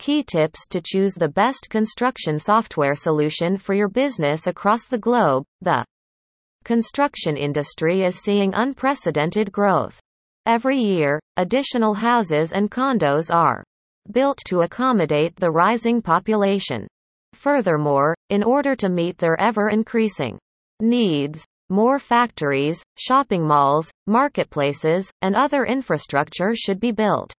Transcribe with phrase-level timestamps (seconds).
[0.00, 5.44] Key tips to choose the best construction software solution for your business across the globe.
[5.60, 5.84] The
[6.64, 10.00] construction industry is seeing unprecedented growth.
[10.46, 13.62] Every year, additional houses and condos are
[14.10, 16.86] built to accommodate the rising population.
[17.34, 20.38] Furthermore, in order to meet their ever increasing
[20.80, 27.34] needs, more factories, shopping malls, marketplaces, and other infrastructure should be built.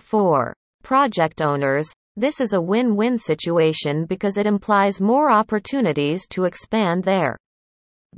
[0.00, 0.52] 4.
[0.82, 1.88] Project owners.
[2.16, 7.36] This is a win win situation because it implies more opportunities to expand their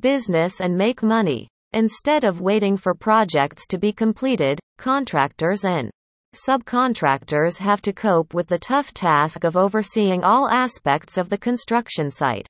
[0.01, 1.49] business and make money.
[1.75, 5.91] Instead of waiting for projects to be completed, contractors and
[6.35, 12.11] subcontractors have to cope with the tough task of overseeing all aspects of the construction
[12.11, 12.47] site.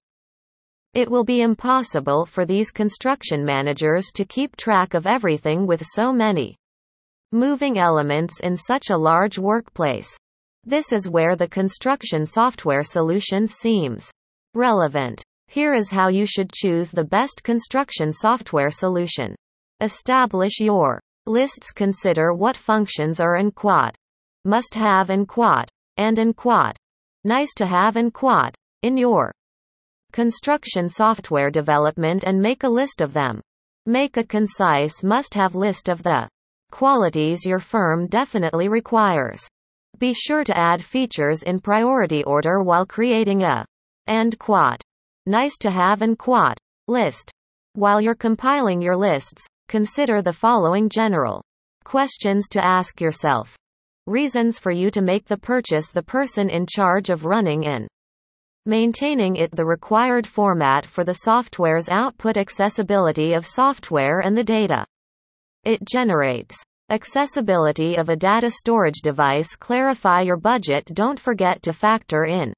[0.95, 6.12] It will be impossible for these construction managers to keep track of everything with so
[6.12, 6.56] many
[7.32, 10.09] moving elements in such a large workplace.
[10.64, 14.10] This is where the construction software solution seems
[14.55, 15.22] relevant.
[15.48, 19.34] Here is how you should choose the best construction software solution.
[19.80, 21.72] Establish your lists.
[21.72, 23.94] Consider what functions are in quad,
[24.44, 26.77] must have in quad, and in quad,
[27.24, 29.33] nice to have in quad, in your
[30.12, 33.41] construction software development and make a list of them.
[33.86, 36.28] Make a concise must have list of the
[36.73, 39.47] qualities your firm definitely requires.
[39.98, 43.64] Be sure to add features in priority order while creating a
[44.09, 44.83] and quad
[45.27, 47.31] Nice to have and quad list.
[47.75, 51.45] While you're compiling your lists, consider the following general
[51.84, 53.57] questions to ask yourself.
[54.09, 57.86] Reasons for you to make the purchase the person in charge of running in
[58.67, 64.84] maintaining it the required format for the software's output accessibility of software and the data
[65.64, 66.56] it generates
[66.91, 72.52] accessibility of a data storage device clarify your budget don't forget to factor in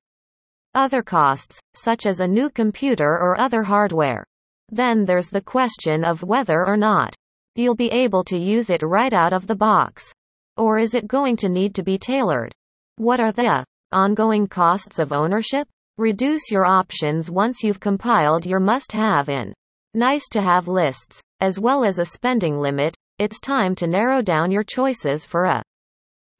[0.74, 4.24] other costs, such as a new computer or other hardware.
[4.70, 7.14] Then there's the question of whether or not
[7.54, 10.12] you'll be able to use it right out of the box.
[10.56, 12.52] Or is it going to need to be tailored?
[12.96, 15.68] What are the ongoing costs of ownership?
[15.96, 19.54] Reduce your options once you've compiled your must have in
[19.94, 22.94] nice to have lists, as well as a spending limit.
[23.18, 25.62] It's time to narrow down your choices for a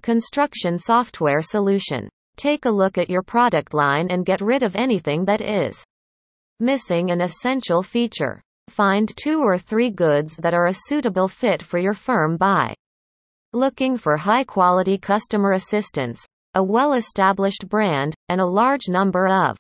[0.03, 2.09] construction software solution.
[2.37, 5.85] Take a look at your product line and get rid of anything that is
[6.61, 8.43] missing an essential feature.
[8.69, 12.75] Find two or three goods that are a suitable fit for your firm by
[13.53, 19.57] looking for high quality customer assistance, a well established brand, and a large number of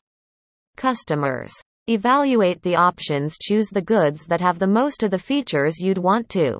[0.76, 1.52] customers.
[1.86, 6.30] Evaluate the options, choose the goods that have the most of the features you'd want
[6.30, 6.58] to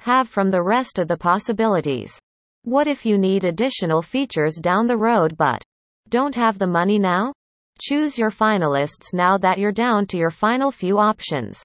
[0.00, 2.18] have from the rest of the possibilities.
[2.62, 5.62] What if you need additional features down the road but
[6.08, 7.34] don't have the money now?
[7.80, 11.62] Choose your finalists now that you're down to your final few options.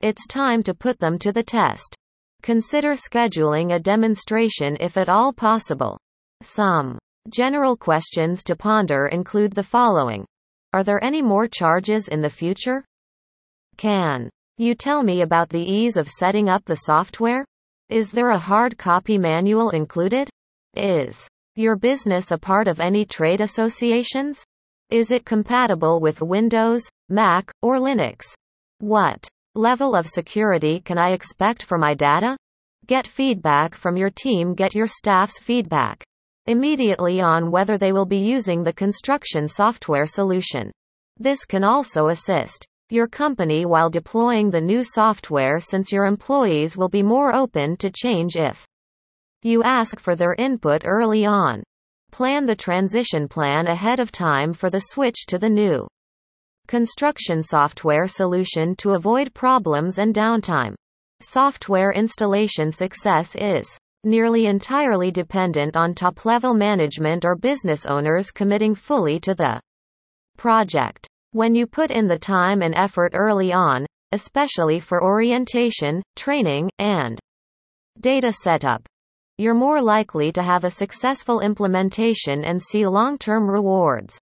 [0.00, 1.96] It's time to put them to the test.
[2.42, 5.98] Consider scheduling a demonstration if at all possible.
[6.40, 6.98] Some
[7.28, 10.24] general questions to ponder include the following
[10.72, 12.84] Are there any more charges in the future?
[13.76, 17.44] Can you tell me about the ease of setting up the software?
[17.88, 20.30] Is there a hard copy manual included?
[20.76, 21.26] Is
[21.56, 24.44] your business a part of any trade associations?
[24.90, 28.26] Is it compatible with Windows, Mac, or Linux?
[28.78, 29.26] What
[29.56, 32.36] level of security can I expect for my data?
[32.86, 36.04] Get feedback from your team, get your staff's feedback
[36.46, 40.70] immediately on whether they will be using the construction software solution.
[41.18, 46.88] This can also assist your company while deploying the new software since your employees will
[46.88, 48.66] be more open to change if
[49.42, 51.62] you ask for their input early on.
[52.10, 55.86] Plan the transition plan ahead of time for the switch to the new
[56.66, 60.74] construction software solution to avoid problems and downtime.
[61.20, 68.74] Software installation success is nearly entirely dependent on top level management or business owners committing
[68.74, 69.60] fully to the
[70.36, 71.06] project.
[71.32, 77.18] When you put in the time and effort early on, especially for orientation, training, and
[78.00, 78.86] data setup,
[79.38, 84.18] you're more likely to have a successful implementation and see long term rewards.